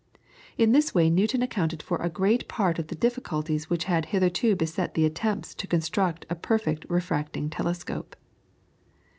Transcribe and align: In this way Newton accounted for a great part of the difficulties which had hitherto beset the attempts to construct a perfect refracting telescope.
In 0.57 0.71
this 0.71 0.95
way 0.95 1.11
Newton 1.11 1.43
accounted 1.43 1.83
for 1.83 1.97
a 1.97 2.09
great 2.09 2.47
part 2.47 2.79
of 2.79 2.87
the 2.87 2.95
difficulties 2.95 3.69
which 3.69 3.83
had 3.83 4.05
hitherto 4.05 4.55
beset 4.55 4.95
the 4.95 5.05
attempts 5.05 5.53
to 5.53 5.67
construct 5.67 6.25
a 6.27 6.33
perfect 6.33 6.87
refracting 6.89 7.51
telescope. 7.51 8.15